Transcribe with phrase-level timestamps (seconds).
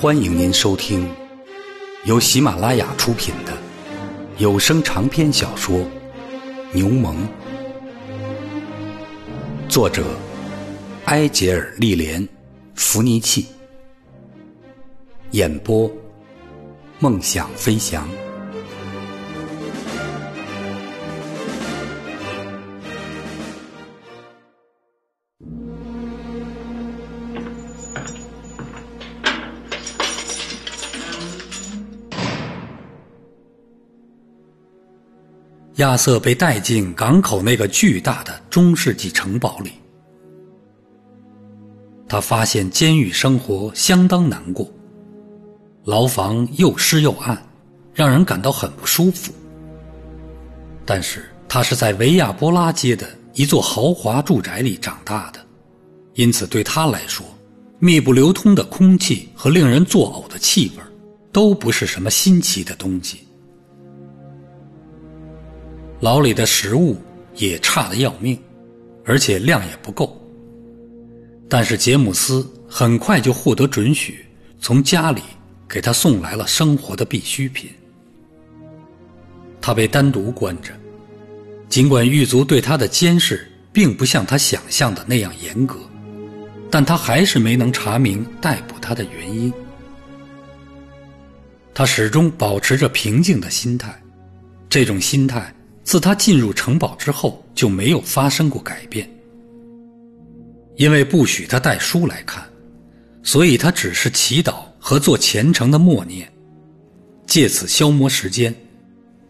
[0.00, 1.08] 欢迎您收听
[2.04, 3.56] 由喜马拉雅出品的
[4.38, 5.78] 有声长篇小说
[6.72, 7.14] 《牛虻》，
[9.68, 10.04] 作者
[11.04, 12.20] 埃杰尔·利莲·
[12.74, 13.46] 弗尼契，
[15.30, 15.90] 演播
[16.98, 18.06] 梦想飞翔。
[35.84, 39.72] 亚瑟被带进港口那个巨大的中世纪城堡里，
[42.08, 44.66] 他发现监狱生活相当难过，
[45.84, 47.40] 牢房又湿又暗，
[47.92, 49.30] 让人感到很不舒服。
[50.86, 55.40] 但是他是在维亚波拉街的一座豪华住宅里长大的，
[56.14, 57.26] 因此对他来说，
[57.78, 60.82] 密不流通的空气和令人作呕的气味，
[61.30, 63.23] 都不是什么新奇的东西。
[66.04, 67.00] 牢里的食物
[67.34, 68.38] 也差得要命，
[69.06, 70.20] 而且量也不够。
[71.48, 74.22] 但是杰姆斯很快就获得准许，
[74.60, 75.22] 从家里
[75.66, 77.70] 给他送来了生活的必需品。
[79.62, 80.74] 他被单独关着，
[81.70, 85.78] 尽管狱卒对他的监视并不像他想象的那样严格，
[86.70, 89.50] 但他还是没能查明逮捕他的原因。
[91.72, 93.98] 他始终保持着平静的心态，
[94.68, 95.50] 这种心态。
[95.84, 99.08] 自他进入城堡之后，就没有发生过改变。
[100.76, 102.42] 因为不许他带书来看，
[103.22, 106.28] 所以他只是祈祷和做虔诚的默念，
[107.26, 108.52] 借此消磨时间，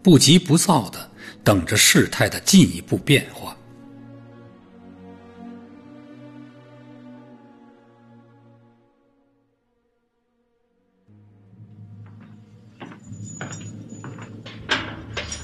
[0.01, 1.11] 不急不躁的
[1.43, 3.55] 等着事态的进一步变化。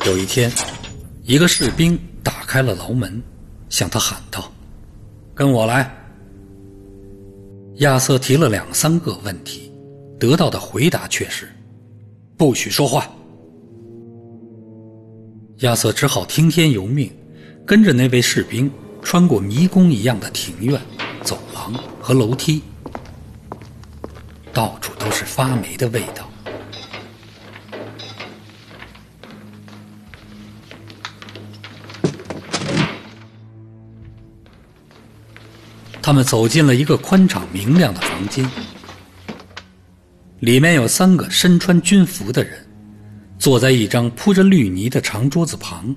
[0.07, 0.51] 有一天。
[1.31, 3.23] 一个士兵打开了牢门，
[3.69, 4.51] 向他喊道
[5.33, 5.89] ：“跟我来。”
[7.79, 9.71] 亚瑟提了两三个问题，
[10.19, 11.49] 得到的回答却是
[12.35, 13.09] ：“不许说话。”
[15.59, 17.09] 亚瑟只好听天由命，
[17.65, 18.69] 跟着那位士兵
[19.01, 20.77] 穿过迷宫一样的庭院、
[21.23, 22.61] 走廊和楼梯，
[24.51, 26.29] 到处都是发霉的味道。
[36.11, 38.45] 他们走进了一个宽敞明亮的房间，
[40.41, 42.67] 里面有三个身穿军服的人，
[43.39, 45.95] 坐在一张铺着绿泥的长桌子旁，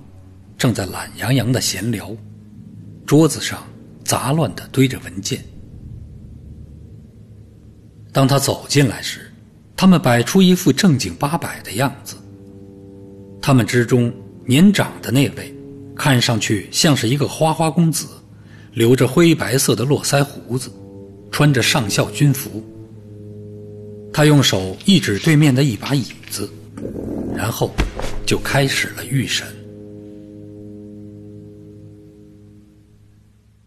[0.57, 2.17] 正在懒洋洋的闲聊。
[3.05, 3.67] 桌子上
[4.05, 5.45] 杂乱的堆着文件。
[8.13, 9.33] 当他走进来时，
[9.75, 12.15] 他们摆出一副正经八百的样子。
[13.43, 14.15] 他们之中
[14.47, 15.53] 年长的那位，
[15.97, 18.07] 看上去像是一个花花公子。
[18.75, 20.71] 留着灰白色的络腮胡子，
[21.31, 22.63] 穿着上校军服。
[24.13, 26.49] 他用手一指对面的一把椅子，
[27.35, 27.71] 然后
[28.27, 29.47] 就开始了预审。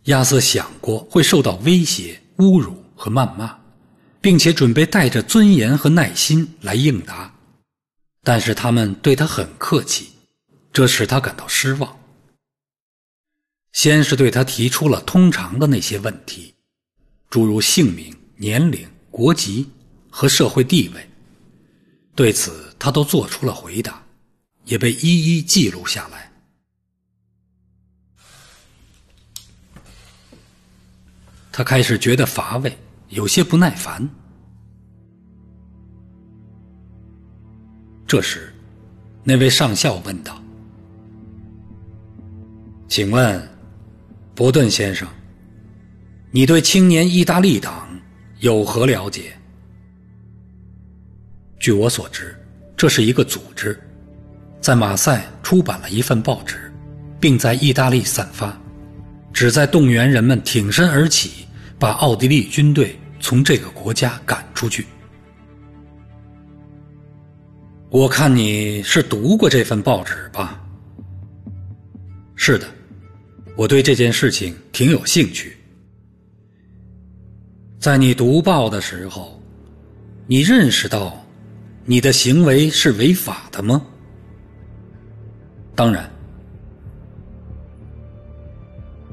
[0.05, 3.53] 亚瑟想过会受到威胁、侮辱和谩骂，
[4.21, 7.33] 并且准备带着尊严和耐心来应答，
[8.23, 10.07] 但是他们对他很客气，
[10.71, 11.93] 这使他感到失望。
[13.77, 16.51] 先是对他提出了通常的那些问题，
[17.29, 19.69] 诸如姓名、年龄、国籍
[20.09, 21.09] 和社会地位。
[22.15, 24.03] 对此，他都做出了回答，
[24.65, 26.31] 也被一一记录下来。
[31.51, 32.75] 他开始觉得乏味，
[33.09, 34.09] 有些不耐烦。
[38.07, 38.51] 这时，
[39.23, 40.41] 那位上校问道
[42.89, 43.47] ：“请问？”
[44.37, 45.07] 伯顿先生，
[46.29, 47.89] 你对青年意大利党
[48.37, 49.33] 有何了解？
[51.57, 52.37] 据我所知，
[52.77, 53.75] 这是一个组织，
[54.61, 56.71] 在马赛出版了一份报纸，
[57.19, 58.55] 并在意大利散发，
[59.33, 61.47] 旨在动员人们挺身而起，
[61.79, 64.85] 把奥地利军队从这个国家赶出去。
[67.89, 70.63] 我看你是读过这份报纸吧？
[72.35, 72.67] 是的。
[73.57, 75.57] 我对这件事情挺有兴趣。
[77.79, 79.41] 在你读报的时候，
[80.27, 81.25] 你认识到
[81.83, 83.83] 你的行为是违法的吗？
[85.73, 86.07] 当然。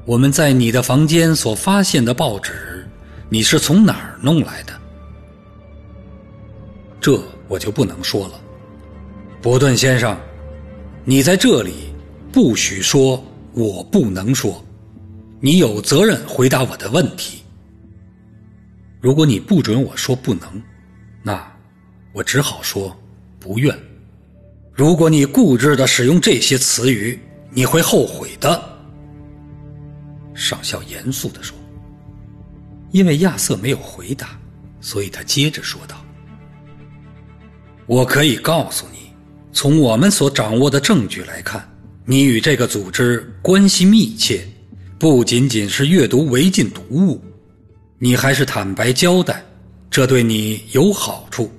[0.05, 2.87] 我们在你的房间所发现的报纸，
[3.29, 4.79] 你是从哪儿弄来的？
[7.01, 8.39] 这我就不能说了。
[9.41, 10.15] 伯顿先生，
[11.03, 11.95] 你在这里
[12.31, 13.23] 不许说，
[13.55, 14.63] 我不能说，
[15.39, 17.41] 你有责任回答我的问题。
[18.99, 20.61] 如果你不准我说不能，
[21.23, 21.49] 那
[22.11, 22.95] 我只好说
[23.39, 23.73] 不愿。
[24.73, 27.17] 如果你固执的使用这些词语，
[27.49, 28.61] 你会后悔的。
[30.33, 31.57] 上校严肃地说。
[32.91, 34.39] 因为亚瑟没有回答，
[34.79, 35.97] 所以他接着说道
[37.87, 39.11] ：“我可以告诉你，
[39.51, 41.67] 从我们所掌握的证据来看，
[42.05, 44.45] 你与这个组织关系密切，
[44.99, 47.19] 不仅仅是阅读违禁读物，
[47.97, 49.43] 你还是坦白交代，
[49.89, 51.51] 这对你有好处。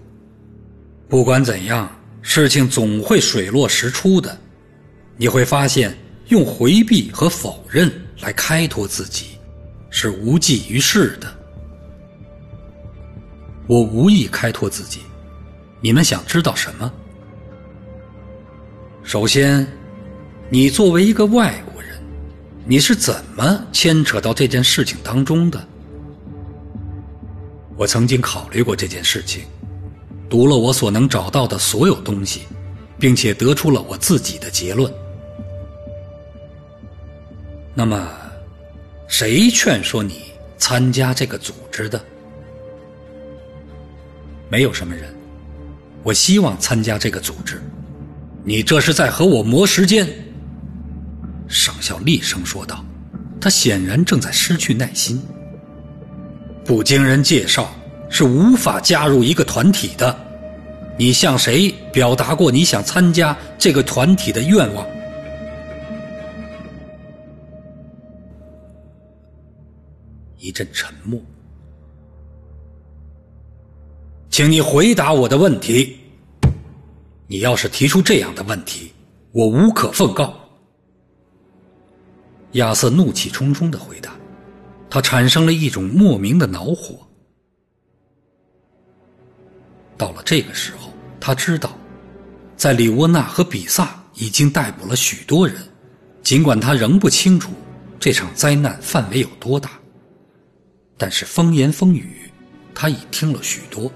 [1.08, 1.90] 不管怎样，
[2.22, 4.38] 事情总会水落石出的。
[5.16, 5.96] 你会发现，
[6.28, 7.90] 用回避和否认
[8.20, 9.26] 来开脱自己。”
[9.88, 11.32] 是无济于事的。
[13.66, 15.00] 我无意开脱自己，
[15.80, 16.92] 你们想知道什么？
[19.02, 19.66] 首先，
[20.48, 21.90] 你作为一个外国人，
[22.64, 25.62] 你是怎么牵扯到这件事情当中的？
[27.76, 29.44] 我曾经考虑过这件事情，
[30.30, 32.42] 读了我所能找到的所有东西，
[32.98, 34.92] 并且得出了我自己的结论。
[37.74, 38.08] 那么。
[39.08, 40.22] 谁劝说你
[40.58, 42.04] 参加这个组织的？
[44.48, 45.14] 没有什么人。
[46.02, 47.62] 我希望参加这个组织。
[48.42, 50.08] 你这是在和我磨时间。”
[51.86, 52.84] 上校厉声说道。
[53.40, 55.22] 他显然正在失去耐心。
[56.64, 57.72] 不经人介绍
[58.10, 60.18] 是无法加入一个团体的。
[60.98, 64.84] 你向谁表达过你想参加这个团体的愿望？
[70.38, 71.20] 一阵沉默，
[74.30, 75.96] 请你回答我的问题。
[77.28, 78.90] 你要是提出这样的问题，
[79.30, 80.34] 我无可奉告。
[82.56, 84.12] 亚瑟怒气冲冲的回答，
[84.90, 86.98] 他产生了一种莫名的恼火。
[89.96, 91.78] 到了这个时候，他知道，
[92.56, 95.56] 在里沃纳和比萨已经逮捕了许多人，
[96.22, 97.52] 尽管他仍不清楚
[97.98, 99.70] 这场灾难范围有多大。
[100.98, 102.30] 但是风言风语，
[102.74, 103.90] 他已听了许多，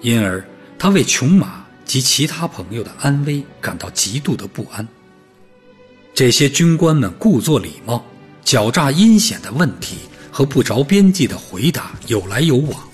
[0.00, 0.46] 因而
[0.78, 4.86] 他为琼马及其他朋友的安危感到极度的不安。
[6.18, 8.04] 这些军官们故作礼貌、
[8.44, 9.98] 狡诈阴险的问题
[10.32, 12.88] 和不着边际的回答有来有往，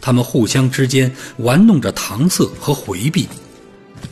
[0.00, 3.28] 他们互相之间玩弄着搪塞和回避，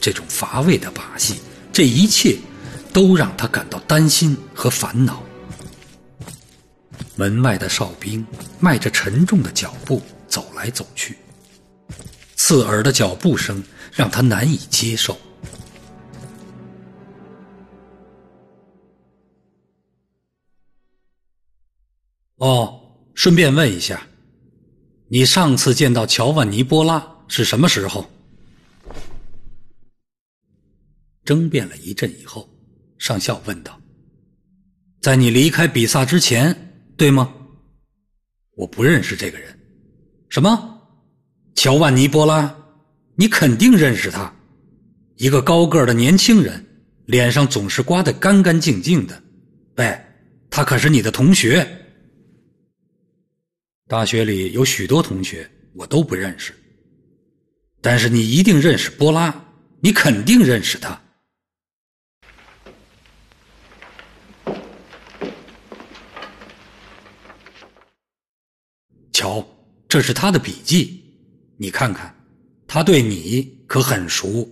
[0.00, 1.36] 这种乏味的把戏，
[1.72, 2.36] 这一切
[2.92, 5.22] 都让他感到担心和烦恼。
[7.14, 8.26] 门外的哨兵
[8.58, 11.16] 迈着沉重的脚步走来走去，
[12.34, 13.62] 刺耳的脚步声
[13.92, 15.16] 让他难以接受。
[22.40, 22.80] 哦，
[23.14, 24.02] 顺便问一下，
[25.08, 28.10] 你上次见到乔万尼·波拉是什么时候？
[31.22, 32.48] 争辩了一阵以后，
[32.98, 33.78] 上校问道
[35.02, 36.56] ：“在你离开比萨之前。”
[36.96, 37.32] 对吗？
[38.56, 39.58] 我不认识这个人。
[40.30, 40.80] 什么？
[41.54, 42.56] 乔万尼·波拉？
[43.16, 44.34] 你肯定认识他，
[45.16, 46.62] 一个高个的年轻人，
[47.04, 49.22] 脸上总是刮得干干净净的。
[49.76, 49.98] 喂，
[50.48, 51.79] 他可是你的同学。
[53.90, 56.54] 大学里有许多同学，我都不认识。
[57.80, 59.34] 但是你一定认识波拉，
[59.80, 61.02] 你肯定认识他。
[69.12, 69.44] 瞧，
[69.88, 71.02] 这是他的笔记，
[71.56, 72.14] 你看看，
[72.68, 74.48] 他对你可很熟。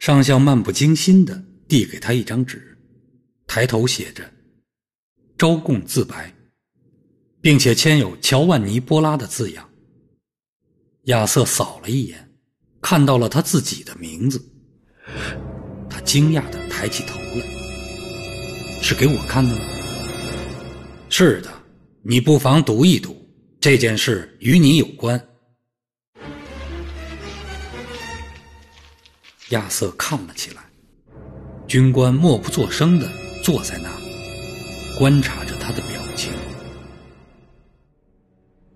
[0.00, 2.76] 上校漫不经心的递给他一张纸，
[3.46, 4.28] 抬头写着
[5.36, 6.32] “招供自白”，
[7.40, 9.68] 并且签有乔万尼·波拉的字样。
[11.04, 12.32] 亚瑟扫了一眼，
[12.80, 14.42] 看到了他自己的名字，
[15.90, 17.46] 他惊讶的抬起头来
[18.80, 19.60] ：“是给我看的吗？”
[21.10, 21.52] 是的，
[22.02, 23.16] 你不妨读一读，
[23.60, 25.22] 这件事与你有关。
[29.50, 30.64] 亚瑟看了起来，
[31.68, 33.06] 军官默不作声的
[33.42, 33.90] 坐在那，
[34.96, 36.32] 观察着他的表情。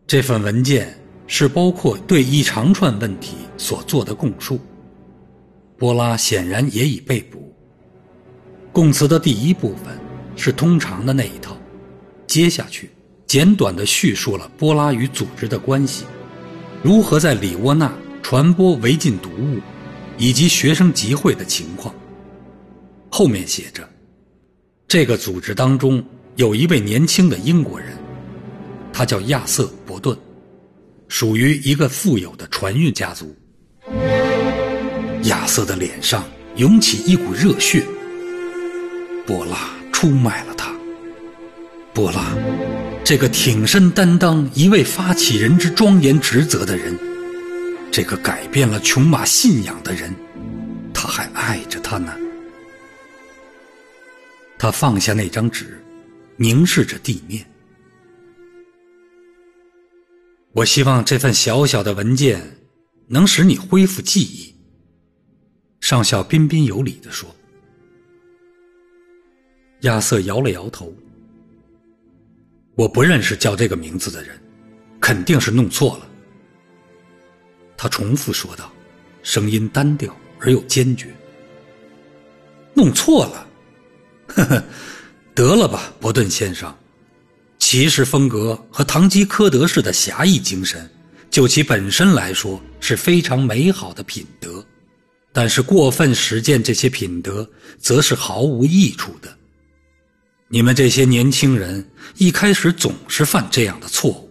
[0.06, 4.58] 这份文件是包括对一长串问题所做的供述。
[5.76, 7.54] 波拉显然也已被捕。
[8.72, 9.96] 供词的第一部分
[10.34, 11.56] 是通常的那一套。
[12.26, 12.90] 接下去，
[13.26, 16.04] 简短的叙述了波拉与组织的关系，
[16.82, 19.60] 如何在里窝那传播违禁毒物，
[20.18, 21.94] 以及学生集会的情况。
[23.08, 23.88] 后面写着，
[24.88, 26.02] 这个组织当中
[26.36, 27.88] 有一位年轻的英国人，
[28.90, 30.16] 他叫亚瑟·伯顿，
[31.08, 33.36] 属于一个富有的船运家族。
[35.24, 36.24] 亚瑟的脸上
[36.56, 37.84] 涌起一股热血。
[39.26, 40.74] 波拉出卖了他。
[41.92, 42.34] 波拉，
[43.04, 46.98] 这个挺身担当一位发起人之庄严职责的人，
[47.92, 50.14] 这个改变了琼马信仰的人，
[50.94, 52.10] 他还爱着他呢。
[54.58, 55.80] 他放下那张纸，
[56.36, 57.48] 凝视着地面。
[60.52, 62.42] 我希望这份小小的文件
[63.06, 64.52] 能使你恢复记忆。
[65.80, 67.32] 上校彬彬有礼地说。
[69.82, 70.92] 亚瑟摇了摇头。
[72.74, 74.36] 我不认识叫这个名字的人，
[75.00, 76.10] 肯定是弄错了。
[77.76, 78.72] 他重复说道，
[79.22, 81.14] 声音单调而又坚决。
[82.74, 83.47] 弄错了，
[84.38, 84.64] 呵呵，
[85.34, 86.72] 得了吧，伯顿先生。
[87.58, 90.88] 骑士风格和堂吉诃德式的侠义精神，
[91.28, 94.64] 就其本身来说是非常美好的品德，
[95.32, 97.48] 但是过分实践这些品德，
[97.80, 99.36] 则是毫无益处的。
[100.46, 101.84] 你们这些年轻人
[102.16, 104.30] 一开始总是犯这样的错误，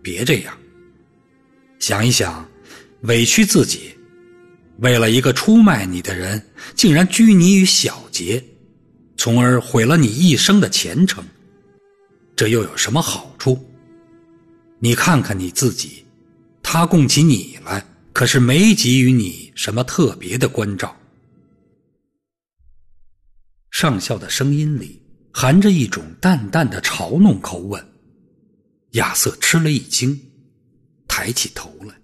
[0.00, 0.56] 别这样。
[1.80, 2.48] 想一想，
[3.02, 3.94] 委屈自己，
[4.78, 6.40] 为了一个出卖你的人，
[6.76, 8.42] 竟然拘泥于小节，
[9.22, 11.24] 从而毁了你一生的前程，
[12.34, 13.56] 这又有什么好处？
[14.80, 16.04] 你看看你自己，
[16.60, 20.96] 他供起你来，可是没给予你什么特别的关照。
[23.70, 25.00] 上校的声音里。
[25.32, 27.82] 含着一种淡淡的嘲弄口吻，
[28.90, 30.20] 亚瑟吃了一惊，
[31.08, 31.94] 抬起头来，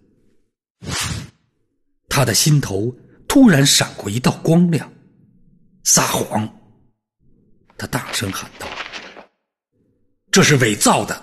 [2.09, 2.97] 他的心头
[3.27, 4.91] 突然闪过一道光亮。
[5.85, 6.58] 撒谎！
[7.79, 8.67] 他大声喊道
[10.33, 11.23] ：“这是伪造的！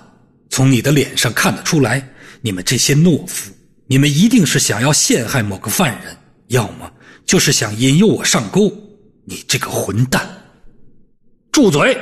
[0.50, 2.07] 从你的脸上看得出来，
[2.39, 3.51] 你们这些懦夫，
[3.88, 6.15] 你们一定是想要陷害某个犯人，
[6.47, 6.89] 要么
[7.25, 8.71] 就是想引诱我上钩。
[9.25, 10.25] 你这个混蛋！”
[11.51, 11.97] 住嘴！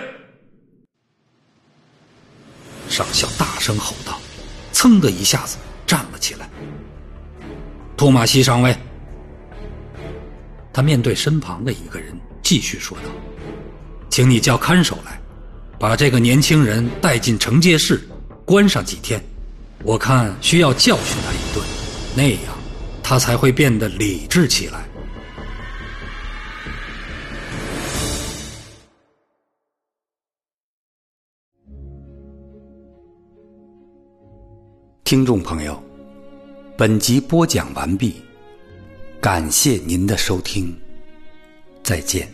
[2.90, 4.22] 上校大声吼道，
[4.72, 5.58] 噌的一下子
[5.88, 6.48] 站了起来。
[7.98, 8.78] 托马西上尉，
[10.72, 13.06] 他面对身旁的一个人继续说道
[14.14, 15.20] ：“请你叫看守来，
[15.80, 18.08] 把这个年轻人带进惩戒室，
[18.46, 19.20] 关上几天。
[19.84, 21.66] 我看需要教训他一顿，
[22.16, 22.56] 那样
[23.02, 24.88] 他才会变得理智起来。”
[35.04, 35.84] 听众朋友，
[36.78, 38.22] 本集播讲完毕，
[39.20, 40.72] 感谢您的收听，
[41.82, 42.32] 再见。